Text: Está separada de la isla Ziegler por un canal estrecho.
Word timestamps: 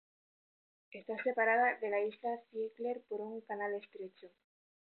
Está 0.89 1.15
separada 1.21 1.75
de 1.79 1.89
la 1.91 2.01
isla 2.01 2.39
Ziegler 2.51 3.03
por 3.07 3.21
un 3.21 3.39
canal 3.41 3.75
estrecho. 3.75 4.31